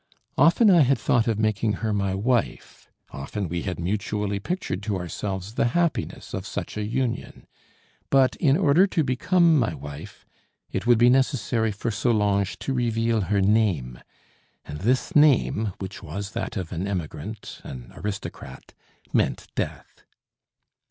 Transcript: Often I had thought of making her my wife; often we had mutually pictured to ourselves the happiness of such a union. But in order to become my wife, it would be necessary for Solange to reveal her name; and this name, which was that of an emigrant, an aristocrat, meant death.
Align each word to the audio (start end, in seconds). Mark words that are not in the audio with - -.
Often 0.35 0.71
I 0.71 0.81
had 0.81 0.97
thought 0.97 1.27
of 1.27 1.37
making 1.37 1.73
her 1.73 1.93
my 1.93 2.15
wife; 2.15 2.89
often 3.11 3.47
we 3.47 3.61
had 3.61 3.79
mutually 3.79 4.39
pictured 4.39 4.81
to 4.81 4.97
ourselves 4.97 5.53
the 5.53 5.65
happiness 5.77 6.33
of 6.33 6.47
such 6.47 6.75
a 6.75 6.83
union. 6.83 7.45
But 8.09 8.35
in 8.37 8.57
order 8.57 8.87
to 8.87 9.03
become 9.03 9.59
my 9.59 9.75
wife, 9.75 10.25
it 10.71 10.87
would 10.87 10.97
be 10.97 11.11
necessary 11.11 11.71
for 11.71 11.91
Solange 11.91 12.57
to 12.57 12.73
reveal 12.73 13.21
her 13.21 13.41
name; 13.41 13.99
and 14.65 14.79
this 14.79 15.15
name, 15.15 15.73
which 15.77 16.01
was 16.01 16.31
that 16.31 16.57
of 16.57 16.71
an 16.71 16.87
emigrant, 16.87 17.61
an 17.63 17.91
aristocrat, 17.95 18.73
meant 19.13 19.45
death. 19.53 20.01